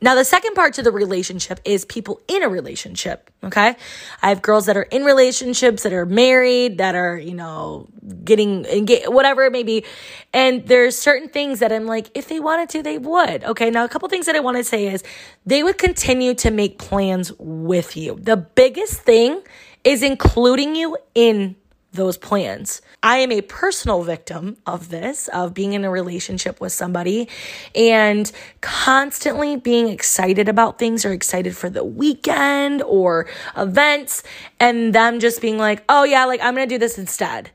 [0.00, 3.30] Now, the second part to the relationship is people in a relationship.
[3.42, 3.74] Okay.
[4.22, 7.88] I have girls that are in relationships, that are married, that are, you know,
[8.22, 9.84] getting, engaged, whatever it may be.
[10.32, 13.44] And there's certain things that I'm like, if they wanted to, they would.
[13.44, 13.70] Okay.
[13.70, 15.02] Now, a couple things that I want to say is
[15.46, 18.18] they would continue to make plans with you.
[18.20, 19.42] The biggest thing
[19.84, 21.56] is including you in
[21.94, 22.82] those plans.
[23.02, 27.28] I am a personal victim of this, of being in a relationship with somebody
[27.74, 28.30] and
[28.60, 33.26] constantly being excited about things or excited for the weekend or
[33.56, 34.22] events,
[34.60, 37.50] and them just being like, oh, yeah, like I'm gonna do this instead.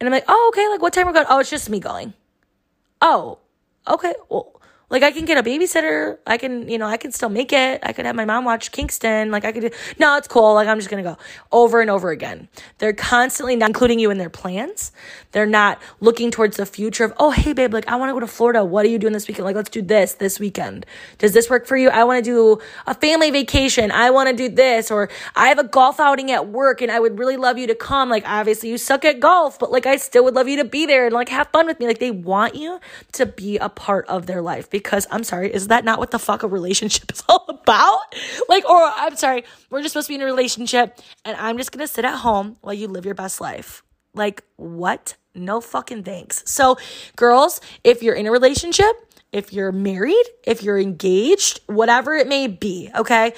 [0.00, 1.26] And I'm like, oh, okay, like what time we're going?
[1.28, 2.12] Oh, it's just me going.
[3.00, 3.38] Oh,
[3.86, 4.57] okay, well,
[4.90, 6.18] like I can get a babysitter.
[6.26, 7.80] I can, you know, I can still make it.
[7.82, 9.30] I could have my mom watch Kingston.
[9.30, 10.54] Like I could do, no, it's cool.
[10.54, 11.18] Like I'm just going to go
[11.52, 12.48] over and over again.
[12.78, 14.92] They're constantly not including you in their plans.
[15.32, 18.20] They're not looking towards the future of, oh, hey babe, like I want to go
[18.20, 18.64] to Florida.
[18.64, 19.44] What are you doing this weekend?
[19.44, 20.86] Like let's do this this weekend.
[21.18, 21.90] Does this work for you?
[21.90, 23.90] I want to do a family vacation.
[23.90, 26.98] I want to do this or I have a golf outing at work and I
[26.98, 28.08] would really love you to come.
[28.08, 30.86] Like obviously you suck at golf, but like I still would love you to be
[30.86, 31.86] there and like have fun with me.
[31.86, 32.80] Like they want you
[33.12, 36.18] to be a part of their life because I'm sorry, is that not what the
[36.18, 38.00] fuck a relationship is all about?
[38.48, 41.72] Like, or I'm sorry, we're just supposed to be in a relationship and I'm just
[41.72, 43.82] gonna sit at home while you live your best life.
[44.14, 45.16] Like, what?
[45.34, 46.42] No fucking thanks.
[46.46, 46.78] So,
[47.16, 48.94] girls, if you're in a relationship,
[49.32, 53.34] if you're married, if you're engaged, whatever it may be, okay?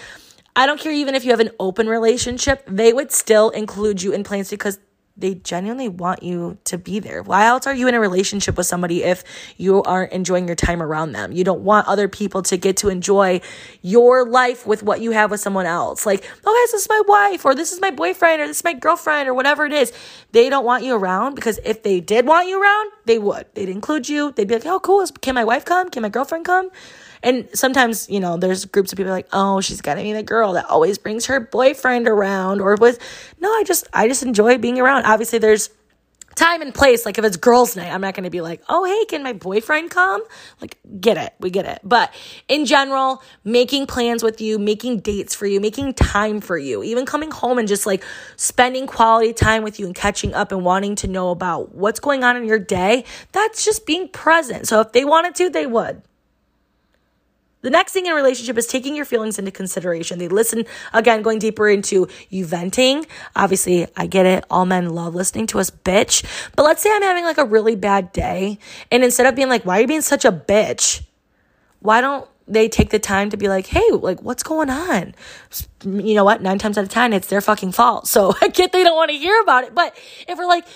[0.55, 4.13] I don't care even if you have an open relationship, they would still include you
[4.13, 4.79] in plans because
[5.21, 7.23] they genuinely want you to be there.
[7.23, 9.23] Why else are you in a relationship with somebody if
[9.57, 11.33] you aren't enjoying your time around them?
[11.33, 13.41] You don't want other people to get to enjoy
[13.83, 16.07] your life with what you have with someone else.
[16.07, 18.73] Like, oh, this is my wife, or this is my boyfriend, or this is my
[18.73, 19.93] girlfriend, or whatever it is.
[20.33, 23.47] They don't want you around because if they did want you around, they would.
[23.55, 24.33] They'd include you.
[24.33, 25.07] They'd be like, oh, cool.
[25.21, 25.91] Can my wife come?
[25.91, 26.71] Can my girlfriend come?
[27.23, 30.23] And sometimes, you know, there's groups of people like, oh, she's got to be the
[30.23, 32.99] girl that always brings her boyfriend around or with,
[33.41, 35.05] no, I just, I just enjoy being around.
[35.05, 35.71] Obviously, there's
[36.35, 37.05] time and place.
[37.05, 39.33] Like if it's girls' night, I'm not going to be like, oh, hey, can my
[39.33, 40.23] boyfriend come?
[40.61, 41.35] Like, get it.
[41.41, 41.81] We get it.
[41.83, 42.15] But
[42.49, 47.05] in general, making plans with you, making dates for you, making time for you, even
[47.05, 48.03] coming home and just like
[48.37, 52.25] spending quality time with you and catching up and wanting to know about what's going
[52.25, 54.67] on in your day, that's just being present.
[54.67, 56.03] So if they wanted to, they would.
[57.63, 60.19] The next thing in a relationship is taking your feelings into consideration.
[60.19, 63.07] They listen, again, going deeper into you venting.
[63.37, 64.45] Obviously, I get it.
[64.51, 66.25] All men love listening to us bitch.
[66.57, 68.59] But let's say I'm having like a really bad day.
[68.91, 71.03] And instead of being like, why are you being such a bitch?
[71.81, 75.15] Why don't they take the time to be like, hey, like, what's going on?
[75.85, 76.43] You know what?
[76.43, 78.09] Nine times out of 10, it's their fucking fault.
[78.09, 79.75] So I get they don't want to hear about it.
[79.75, 79.97] But
[80.27, 80.67] if we're like,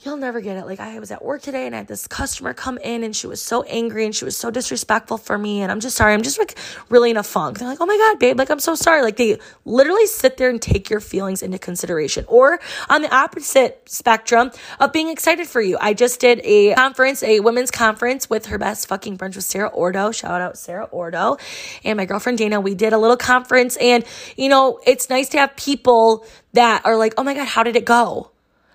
[0.00, 0.66] you'll never get it.
[0.66, 3.26] Like I was at work today and I had this customer come in and she
[3.26, 6.14] was so angry and she was so disrespectful for me and I'm just sorry.
[6.14, 6.56] I'm just like
[6.88, 7.58] really in a funk.
[7.58, 10.50] They're like, "Oh my god, babe, like I'm so sorry." Like they literally sit there
[10.50, 12.24] and take your feelings into consideration.
[12.28, 15.76] Or on the opposite spectrum of being excited for you.
[15.80, 19.68] I just did a conference, a women's conference with her best fucking brunch with Sarah
[19.68, 20.12] Ordo.
[20.12, 21.38] Shout out Sarah Ordo
[21.84, 22.60] and my girlfriend Dana.
[22.60, 24.04] We did a little conference and
[24.36, 27.76] you know, it's nice to have people that are like, "Oh my god, how did
[27.76, 28.30] it go?"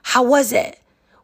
[0.05, 0.77] How was it?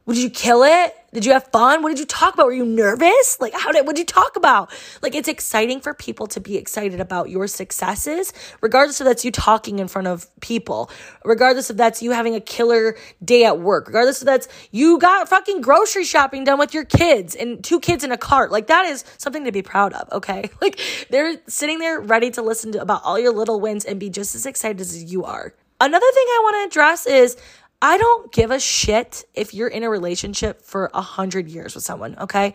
[0.09, 0.95] Did you kill it?
[1.13, 1.83] Did you have fun?
[1.83, 2.47] What did you talk about?
[2.47, 3.39] Were you nervous?
[3.39, 4.71] Like, how did, what did you talk about?
[5.01, 9.31] Like, it's exciting for people to be excited about your successes, regardless if that's you
[9.31, 10.89] talking in front of people,
[11.23, 15.29] regardless if that's you having a killer day at work, regardless if that's you got
[15.29, 18.51] fucking grocery shopping done with your kids and two kids in a cart.
[18.51, 20.49] Like, that is something to be proud of, okay?
[20.61, 24.09] Like, they're sitting there ready to listen to about all your little wins and be
[24.09, 25.53] just as excited as you are.
[25.79, 27.37] Another thing I want to address is
[27.81, 31.83] I don't give a shit if you're in a relationship for a hundred years with
[31.83, 32.53] someone, okay?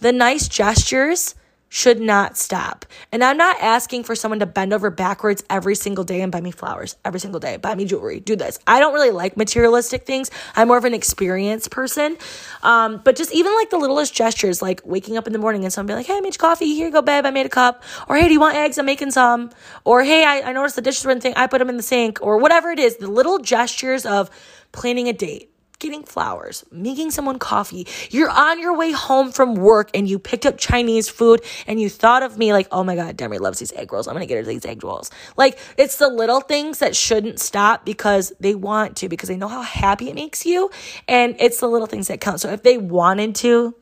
[0.00, 1.34] The nice gestures
[1.74, 2.84] should not stop.
[3.12, 6.42] And I'm not asking for someone to bend over backwards every single day and buy
[6.42, 8.58] me flowers every single day, buy me jewelry, do this.
[8.66, 10.30] I don't really like materialistic things.
[10.54, 12.18] I'm more of an experience person.
[12.62, 15.72] Um, but just even like the littlest gestures, like waking up in the morning and
[15.72, 16.74] someone be like, hey, I made you coffee.
[16.74, 17.24] Here you go, babe.
[17.24, 17.82] I made a cup.
[18.06, 18.76] Or hey, do you want eggs?
[18.76, 19.48] I'm making some.
[19.84, 21.34] Or hey, I, I noticed the dishes were in the thing.
[21.36, 22.18] I put them in the sink.
[22.20, 24.28] Or whatever it is, the little gestures of
[24.72, 25.51] planning a date
[25.82, 27.86] getting flowers, making someone coffee.
[28.10, 31.90] You're on your way home from work and you picked up Chinese food and you
[31.90, 34.06] thought of me like, oh my God, Demi loves these egg rolls.
[34.06, 35.10] I'm going to get her these egg rolls.
[35.36, 39.48] Like, it's the little things that shouldn't stop because they want to, because they know
[39.48, 40.70] how happy it makes you.
[41.08, 42.40] And it's the little things that count.
[42.40, 43.74] So if they wanted to,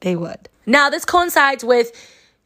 [0.00, 0.48] they would.
[0.66, 1.92] Now, this coincides with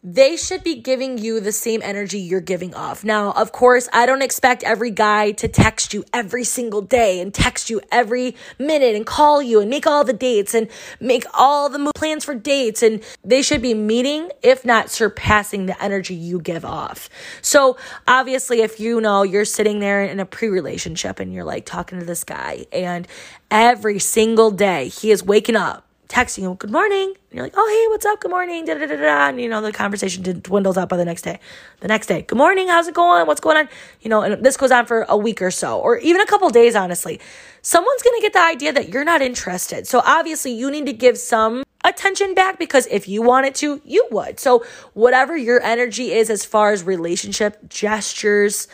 [0.03, 3.03] they should be giving you the same energy you're giving off.
[3.03, 7.35] Now, of course, I don't expect every guy to text you every single day and
[7.35, 10.69] text you every minute and call you and make all the dates and
[11.01, 12.81] make all the plans for dates.
[12.81, 17.11] And they should be meeting, if not surpassing, the energy you give off.
[17.43, 21.67] So, obviously, if you know you're sitting there in a pre relationship and you're like
[21.67, 23.09] talking to this guy, and
[23.51, 27.09] every single day he is waking up texting you, good morning.
[27.09, 28.21] And you're like, oh, hey, what's up?
[28.21, 28.65] Good morning.
[28.65, 29.29] Da, da, da, da.
[29.29, 31.39] And, you know, the conversation dwindles out by the next day.
[31.81, 32.69] The next day, good morning.
[32.69, 33.27] How's it going?
[33.27, 33.69] What's going on?
[34.01, 36.49] You know, and this goes on for a week or so, or even a couple
[36.51, 37.21] days, honestly.
[37.61, 39.87] Someone's going to get the idea that you're not interested.
[39.87, 44.07] So obviously, you need to give some attention back because if you wanted to, you
[44.11, 44.41] would.
[44.41, 48.67] So, whatever your energy is as far as relationship gestures,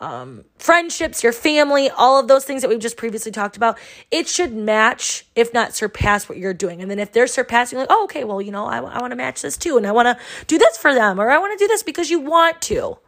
[0.00, 3.78] um, friendships, your family, all of those things that we've just previously talked about,
[4.10, 6.80] it should match, if not surpass, what you're doing.
[6.80, 9.16] And then if they're surpassing, like, oh, okay, well, you know, I, I want to
[9.16, 9.76] match this too.
[9.76, 12.10] And I want to do this for them, or I want to do this because
[12.10, 12.98] you want to.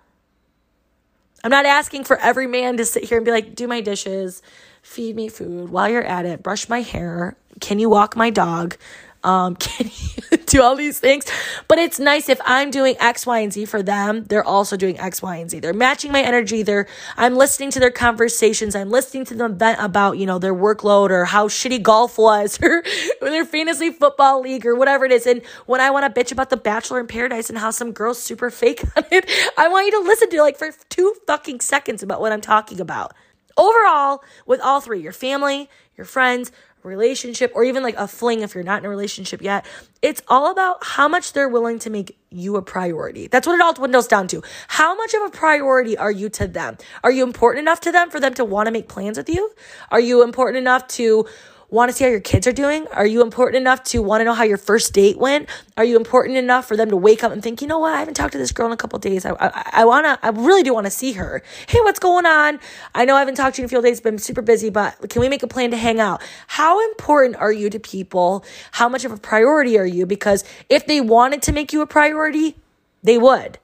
[1.43, 4.43] I'm not asking for every man to sit here and be like, do my dishes,
[4.83, 7.37] feed me food while you're at it, brush my hair.
[7.61, 8.77] Can you walk my dog?
[9.25, 11.25] Um, can you do all these things?
[11.69, 14.99] But it's nice if I'm doing X, Y, and Z for them, they're also doing
[14.99, 15.61] X, Y, and Z.
[15.61, 16.63] They're matching my energy.
[16.63, 18.75] They're, I'm listening to their conversations.
[18.75, 22.59] I'm listening to them vent about, you know, their workload or how shitty golf was
[22.63, 22.83] or
[23.21, 25.27] their fantasy football league or whatever it is.
[25.27, 28.23] And when I want to bitch about the Bachelor in Paradise and how some girl's
[28.23, 32.03] super fake on it, I want you to listen to like for two fucking seconds
[32.03, 33.15] about what I'm talking about.
[33.57, 38.55] Overall, with all three, your family, your friends, relationship, or even like a fling if
[38.55, 39.65] you're not in a relationship yet,
[40.01, 43.29] it's all about how much they're willing to make you a priority.
[43.29, 44.43] That's what it all dwindles down to.
[44.69, 46.79] How much of a priority are you to them?
[47.05, 49.53] Are you important enough to them for them to want to make plans with you?
[49.91, 51.27] Are you important enough to
[51.73, 52.87] want to see how your kids are doing?
[52.89, 55.49] Are you important enough to want to know how your first date went?
[55.79, 57.95] Are you important enough for them to wake up and think, you know what?
[57.95, 59.25] I haven't talked to this girl in a couple days.
[59.25, 61.43] I, I, I want to, I really do want to see her.
[61.67, 62.61] Hey, what's going on?
[62.95, 65.09] I know I haven't talked to you in a few days, been super busy, but
[65.09, 66.23] can we make a plan to hang out?
[66.47, 68.45] How important are you to people?
[68.73, 70.05] How much of a priority are you?
[70.05, 72.57] Because if they wanted to make you a priority,
[73.03, 73.59] they would.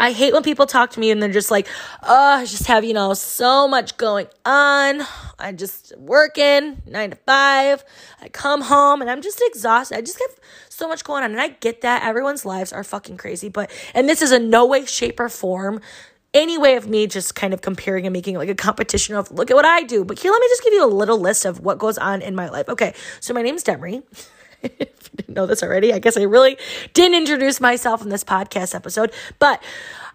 [0.00, 1.66] I hate when people talk to me and they're just like,
[2.02, 5.02] oh, I just have, you know, so much going on.
[5.38, 7.84] I just working nine to five.
[8.20, 9.96] I come home and I'm just exhausted.
[9.96, 10.36] I just have
[10.68, 11.32] so much going on.
[11.32, 14.66] And I get that everyone's lives are fucking crazy, but, and this is in no
[14.66, 15.80] way, shape, or form
[16.34, 19.50] any way of me just kind of comparing and making like a competition of look
[19.50, 20.04] at what I do.
[20.04, 22.34] But here, let me just give you a little list of what goes on in
[22.34, 22.68] my life.
[22.68, 24.02] Okay, so my name's Demery.
[24.62, 26.56] if you didn't know this already, I guess I really
[26.94, 29.62] didn't introduce myself in this podcast episode, but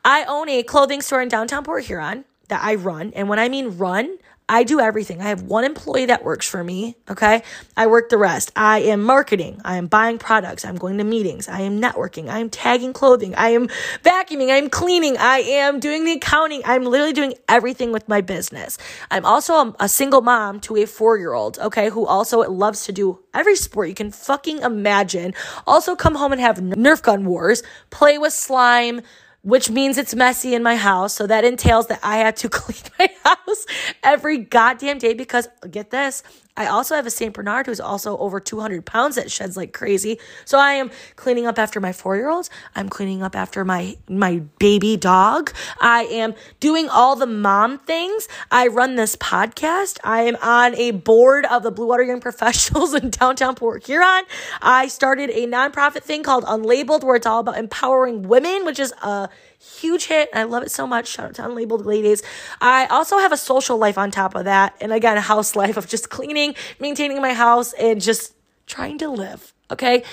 [0.06, 3.14] I own a clothing store in downtown Port Huron that I run.
[3.16, 4.18] And when I mean run,
[4.54, 5.20] I do everything.
[5.20, 6.96] I have one employee that works for me.
[7.10, 7.42] Okay.
[7.76, 8.52] I work the rest.
[8.56, 9.60] I am marketing.
[9.66, 10.64] I am buying products.
[10.64, 11.50] I'm going to meetings.
[11.50, 12.30] I am networking.
[12.30, 13.34] I am tagging clothing.
[13.34, 13.68] I am
[14.04, 14.50] vacuuming.
[14.52, 15.18] I am cleaning.
[15.18, 16.62] I am doing the accounting.
[16.66, 18.78] I'm literally doing everything with my business.
[19.10, 21.58] I'm also a, a single mom to a four year old.
[21.58, 21.90] Okay.
[21.90, 25.34] Who also loves to do every sport you can fucking imagine.
[25.66, 29.02] Also come home and have Nerf gun wars, play with slime,
[29.44, 31.14] which means it's messy in my house.
[31.14, 33.66] So that entails that I had to clean my house
[34.02, 36.24] every goddamn day because get this,
[36.56, 37.34] I also have a St.
[37.34, 40.20] Bernard who's also over 200 pounds that sheds like crazy.
[40.46, 42.50] So I am cleaning up after my four year olds.
[42.76, 45.52] I'm cleaning up after my, my baby dog.
[45.82, 48.28] I am doing all the mom things.
[48.52, 49.98] I run this podcast.
[50.04, 54.24] I am on a board of the Blue Water Young Professionals in downtown Port Huron.
[54.62, 58.94] I started a nonprofit thing called Unlabeled where it's all about empowering women, which is
[59.02, 59.28] a
[59.64, 60.30] huge hit.
[60.34, 61.08] I love it so much.
[61.08, 62.22] Shout out to Unlabeled Ladies.
[62.62, 64.76] I also have a social life on top of that.
[64.82, 68.34] And again, a house life of just cleaning, maintaining my house, and just
[68.66, 69.54] trying to live.
[69.72, 70.04] Okay.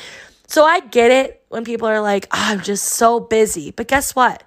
[0.46, 3.70] So I get it when people are like, oh, I'm just so busy.
[3.70, 4.42] But guess what?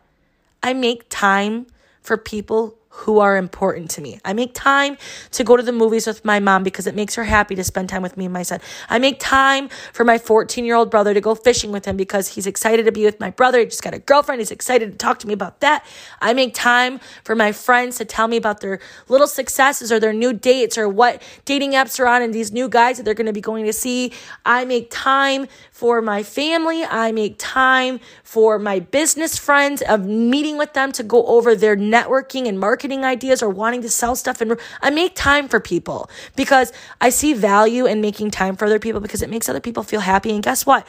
[0.61, 1.67] I make time
[2.01, 4.19] for people who are important to me.
[4.23, 4.97] I make time
[5.31, 7.89] to go to the movies with my mom because it makes her happy to spend
[7.89, 8.59] time with me and my son.
[8.87, 12.29] I make time for my 14 year old brother to go fishing with him because
[12.29, 13.59] he's excited to be with my brother.
[13.59, 14.41] He just got a girlfriend.
[14.41, 15.83] He's excited to talk to me about that.
[16.21, 20.13] I make time for my friends to tell me about their little successes or their
[20.13, 23.25] new dates or what dating apps are on and these new guys that they're going
[23.25, 24.11] to be going to see.
[24.45, 25.47] I make time
[25.83, 26.85] for my family.
[26.85, 31.75] I make time for my business friends of meeting with them to go over their
[31.75, 34.39] networking and marketing ideas or wanting to sell stuff.
[34.39, 38.79] And I make time for people because I see value in making time for other
[38.79, 40.31] people because it makes other people feel happy.
[40.31, 40.87] And guess what?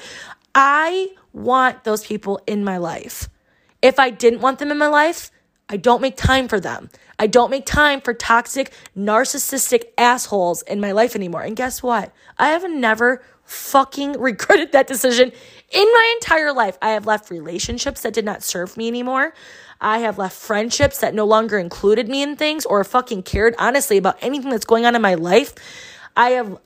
[0.54, 3.28] I want those people in my life.
[3.82, 5.32] If I didn't want them in my life,
[5.68, 6.88] I don't make time for them.
[7.18, 11.42] I don't make time for toxic, narcissistic assholes in my life anymore.
[11.42, 12.12] And guess what?
[12.38, 15.32] I have never fucking regretted that decision
[15.70, 16.78] in my entire life.
[16.80, 19.34] I have left relationships that did not serve me anymore.
[19.80, 23.98] I have left friendships that no longer included me in things or fucking cared honestly
[23.98, 25.52] about anything that's going on in my life.
[26.16, 26.58] I have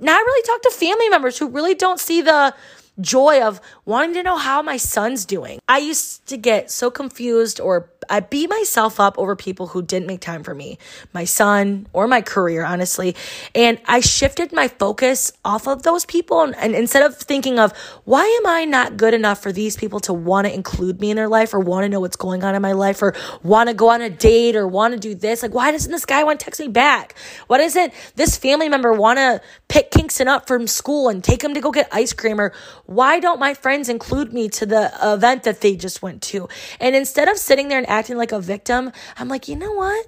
[0.00, 2.54] not really talked to family members who really don't see the
[3.00, 5.60] joy of wanting to know how my son's doing.
[5.68, 10.06] I used to get so confused or I beat myself up over people who didn't
[10.06, 10.78] make time for me,
[11.12, 13.16] my son, or my career, honestly.
[13.54, 16.42] And I shifted my focus off of those people.
[16.42, 17.72] And, and instead of thinking of,
[18.04, 21.16] why am I not good enough for these people to want to include me in
[21.16, 23.74] their life or want to know what's going on in my life or want to
[23.74, 25.42] go on a date or want to do this?
[25.42, 27.14] Like, why doesn't this guy want to text me back?
[27.46, 31.54] Why doesn't this family member want to pick Kingston up from school and take him
[31.54, 32.40] to go get ice cream?
[32.40, 32.52] Or
[32.86, 36.48] why don't my friends include me to the event that they just went to?
[36.80, 40.06] And instead of sitting there and acting like a victim, I'm like, you know what?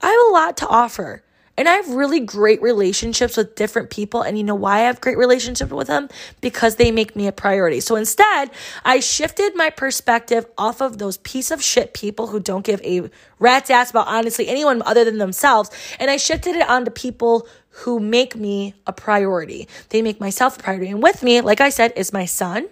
[0.00, 1.22] I have a lot to offer.
[1.58, 4.22] And I have really great relationships with different people.
[4.22, 6.08] And you know why I have great relationships with them?
[6.40, 7.80] Because they make me a priority.
[7.80, 8.52] So instead,
[8.84, 13.10] I shifted my perspective off of those piece of shit people who don't give a
[13.40, 15.68] rat's ass about honestly anyone other than themselves.
[15.98, 17.48] And I shifted it onto people
[17.78, 19.68] who make me a priority.
[19.90, 20.88] They make myself a priority.
[20.88, 22.68] And with me, like I said, is my son,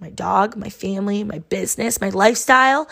[0.00, 2.88] my dog, my family, my business, my lifestyle.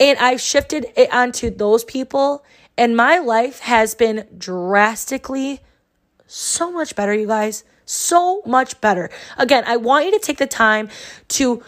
[0.00, 2.44] And I've shifted it onto those people.
[2.78, 5.60] And my life has been drastically
[6.26, 7.64] so much better, you guys.
[7.84, 9.10] So much better.
[9.36, 10.88] Again, I want you to take the time
[11.28, 11.62] to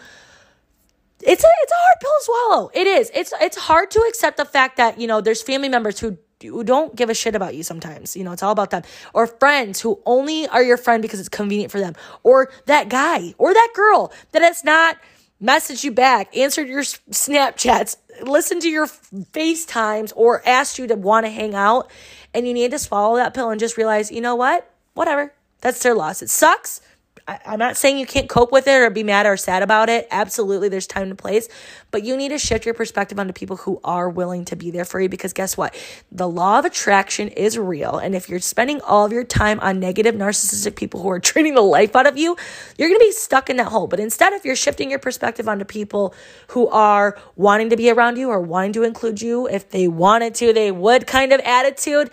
[1.21, 2.71] it's a it's a hard pill to swallow.
[2.73, 3.11] It is.
[3.13, 6.63] It's it's hard to accept the fact that, you know, there's family members who who
[6.63, 8.15] don't give a shit about you sometimes.
[8.15, 8.83] You know, it's all about them.
[9.13, 11.95] Or friends who only are your friend because it's convenient for them.
[12.23, 14.97] Or that guy or that girl that has not
[15.41, 21.25] messaged you back, answered your Snapchats, listened to your FaceTimes, or asked you to want
[21.25, 21.91] to hang out.
[22.33, 24.69] And you need to swallow that pill and just realize, you know what?
[24.93, 25.33] Whatever.
[25.61, 26.21] That's their loss.
[26.21, 26.81] It sucks.
[27.27, 29.89] I, am not saying you can't cope with it or be mad or sad about
[29.89, 30.07] it.
[30.11, 31.47] Absolutely, there's time and place.
[31.89, 34.85] But you need to shift your perspective onto people who are willing to be there
[34.85, 35.75] for you because guess what?
[36.11, 37.97] The law of attraction is real.
[37.97, 41.55] And if you're spending all of your time on negative, narcissistic people who are treating
[41.55, 42.37] the life out of you,
[42.77, 43.87] you're going to be stuck in that hole.
[43.87, 46.13] But instead, if you're shifting your perspective onto people
[46.49, 50.35] who are wanting to be around you or wanting to include you, if they wanted
[50.35, 52.11] to, they would kind of attitude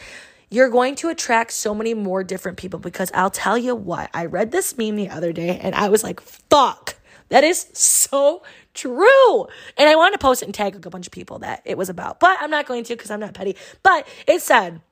[0.52, 4.26] you're going to attract so many more different people because I'll tell you what, I
[4.26, 6.96] read this meme the other day and I was like, fuck,
[7.30, 8.42] that is so
[8.74, 9.46] true.
[9.78, 11.88] And I wanted to post it and tag a bunch of people that it was
[11.88, 13.56] about, but I'm not going to because I'm not petty.
[13.82, 14.82] But it said,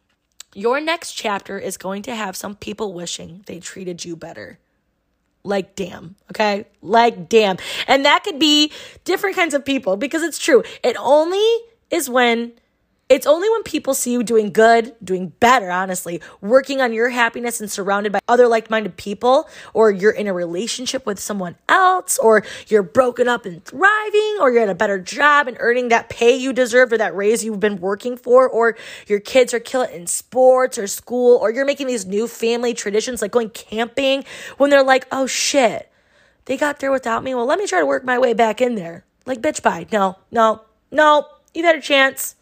[0.55, 4.59] your next chapter is going to have some people wishing they treated you better.
[5.45, 6.67] Like, damn, okay?
[6.81, 7.59] Like, damn.
[7.87, 8.73] And that could be
[9.05, 10.63] different kinds of people because it's true.
[10.83, 11.45] It only
[11.91, 12.53] is when
[13.11, 17.61] it's only when people see you doing good, doing better, honestly, working on your happiness
[17.61, 22.19] and surrounded by other like minded people, or you're in a relationship with someone else,
[22.19, 26.09] or you're broken up and thriving, or you're at a better job and earning that
[26.09, 28.77] pay you deserve or that raise you've been working for, or
[29.09, 32.73] your kids are killing it in sports or school, or you're making these new family
[32.73, 34.25] traditions like going camping
[34.57, 35.91] when they're like, oh shit,
[36.45, 37.35] they got there without me.
[37.35, 39.05] Well, let me try to work my way back in there.
[39.27, 39.89] Like, bitch, bye.
[39.91, 42.37] No, no, no, you've had a chance.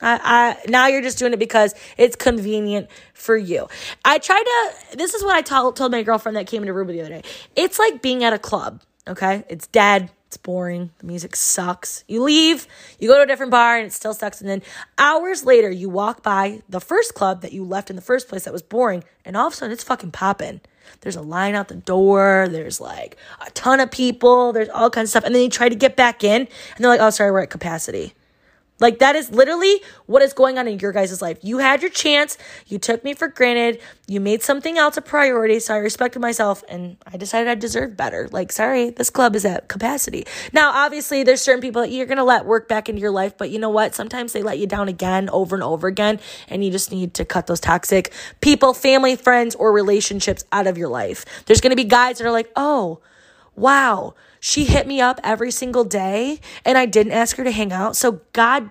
[0.00, 3.68] I, I now you're just doing it because it's convenient for you.
[4.04, 4.96] I tried to.
[4.96, 7.22] This is what I told told my girlfriend that came into Aruba the other day.
[7.56, 8.82] It's like being at a club.
[9.08, 10.10] Okay, it's dead.
[10.30, 10.92] It's boring.
[10.98, 12.04] The music sucks.
[12.06, 12.68] You leave,
[13.00, 14.40] you go to a different bar, and it still sucks.
[14.40, 14.62] And then
[14.96, 18.44] hours later, you walk by the first club that you left in the first place
[18.44, 20.60] that was boring, and all of a sudden, it's fucking popping.
[21.00, 22.46] There's a line out the door.
[22.48, 24.52] There's like a ton of people.
[24.52, 25.24] There's all kinds of stuff.
[25.24, 26.48] And then you try to get back in, and
[26.78, 28.14] they're like, "Oh, sorry, we're at capacity."
[28.80, 31.38] Like that is literally what is going on in your guys' life.
[31.42, 32.38] You had your chance.
[32.66, 33.80] You took me for granted.
[34.08, 35.60] You made something else a priority.
[35.60, 38.28] So I respected myself and I decided I deserved better.
[38.32, 40.26] Like, sorry, this club is at capacity.
[40.52, 43.36] Now, obviously, there's certain people that you're to let work back into your life.
[43.36, 43.94] But you know what?
[43.94, 46.18] Sometimes they let you down again over and over again.
[46.48, 50.78] And you just need to cut those toxic people, family, friends, or relationships out of
[50.78, 51.24] your life.
[51.46, 53.00] There's to be guys that are like, oh,
[53.54, 57.72] wow she hit me up every single day and I didn't ask her to hang
[57.72, 57.94] out.
[57.94, 58.70] So, God,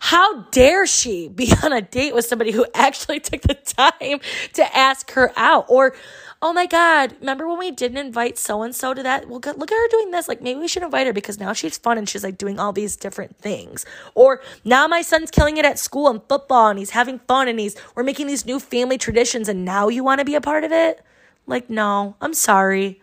[0.00, 4.20] how dare she be on a date with somebody who actually took the time
[4.54, 5.66] to ask her out?
[5.68, 5.94] Or,
[6.40, 9.28] oh my God, remember when we didn't invite so and so to that?
[9.28, 10.26] Well, look at her doing this.
[10.26, 12.72] Like, maybe we should invite her because now she's fun and she's like doing all
[12.72, 13.84] these different things.
[14.14, 17.60] Or now my son's killing it at school and football and he's having fun and
[17.60, 20.64] he's, we're making these new family traditions and now you want to be a part
[20.64, 21.04] of it?
[21.46, 23.02] Like, no, I'm sorry.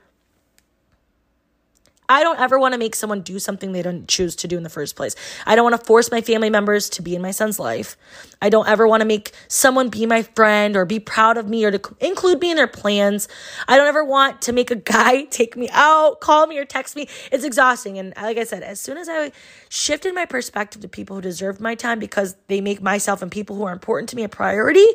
[2.08, 4.64] I don't ever want to make someone do something they didn't choose to do in
[4.64, 5.16] the first place.
[5.46, 7.98] I don't want to force my family members to be in my son's life.
[8.42, 11.66] I don't ever want to make someone be my friend or be proud of me
[11.66, 13.28] or to include me in their plans.
[13.68, 16.96] I don't ever want to make a guy take me out, call me or text
[16.96, 17.08] me.
[17.32, 17.98] It's exhausting.
[17.98, 19.32] And like I said, as soon as I
[19.70, 23.56] shifted my perspective to people who deserve my time because they make myself and people
[23.56, 24.86] who are important to me a priority,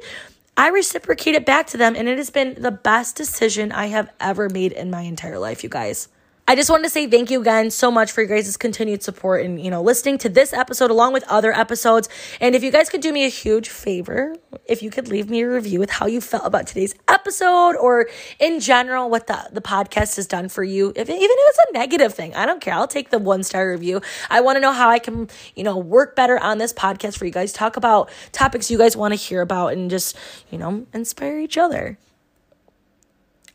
[0.56, 1.96] I reciprocate it back to them.
[1.96, 5.62] And it has been the best decision I have ever made in my entire life,
[5.62, 6.08] you guys.
[6.50, 9.44] I just wanted to say thank you again so much for your guys' continued support
[9.44, 12.08] and, you know, listening to this episode along with other episodes.
[12.40, 14.34] And if you guys could do me a huge favor,
[14.64, 18.08] if you could leave me a review with how you felt about today's episode or
[18.40, 21.72] in general what the, the podcast has done for you, if, even if it's a
[21.72, 22.74] negative thing, I don't care.
[22.74, 24.00] I'll take the one star review.
[24.28, 27.26] I want to know how I can, you know, work better on this podcast for
[27.26, 30.16] you guys, talk about topics you guys want to hear about and just,
[30.50, 31.96] you know, inspire each other.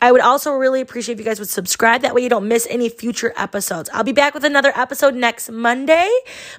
[0.02, 2.02] I would also really appreciate if you guys would subscribe.
[2.02, 3.90] That way you don't miss any future episodes.
[3.94, 6.10] I'll be back with another episode next Monday.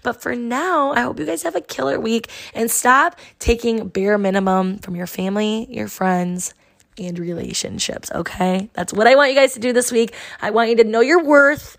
[0.03, 4.19] But for now, I hope you guys have a killer week and stop taking bare
[4.19, 6.55] minimum from your family, your friends,
[6.99, 8.11] and relationships.
[8.13, 8.71] Okay.
[8.73, 10.15] That's what I want you guys to do this week.
[10.41, 11.77] I want you to know your worth.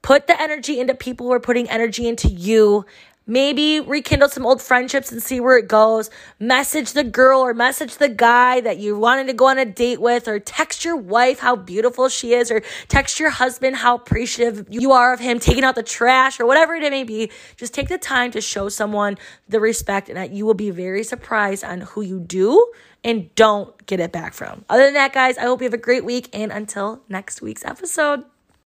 [0.00, 2.86] Put the energy into people who are putting energy into you
[3.30, 6.08] Maybe rekindle some old friendships and see where it goes.
[6.40, 10.00] Message the girl or message the guy that you wanted to go on a date
[10.00, 14.66] with, or text your wife how beautiful she is, or text your husband how appreciative
[14.70, 17.30] you are of him taking out the trash, or whatever it may be.
[17.58, 21.04] Just take the time to show someone the respect, and that you will be very
[21.04, 22.72] surprised on who you do
[23.04, 24.64] and don't get it back from.
[24.70, 27.64] Other than that, guys, I hope you have a great week, and until next week's
[27.64, 28.24] episode.